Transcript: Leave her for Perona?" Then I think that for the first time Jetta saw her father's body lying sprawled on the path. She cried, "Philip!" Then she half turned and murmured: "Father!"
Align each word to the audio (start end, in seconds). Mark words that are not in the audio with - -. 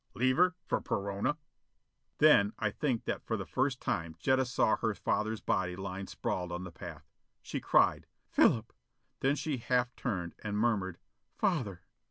Leave 0.15 0.37
her 0.37 0.55
for 0.65 0.81
Perona?" 0.81 1.37
Then 2.17 2.53
I 2.57 2.71
think 2.71 3.05
that 3.05 3.23
for 3.23 3.37
the 3.37 3.45
first 3.45 3.79
time 3.79 4.15
Jetta 4.17 4.45
saw 4.45 4.75
her 4.77 4.95
father's 4.95 5.41
body 5.41 5.75
lying 5.75 6.07
sprawled 6.07 6.51
on 6.51 6.63
the 6.63 6.71
path. 6.71 7.05
She 7.43 7.59
cried, 7.59 8.07
"Philip!" 8.31 8.73
Then 9.19 9.35
she 9.35 9.57
half 9.57 9.95
turned 9.95 10.33
and 10.43 10.57
murmured: 10.57 10.97
"Father!" 11.37 11.83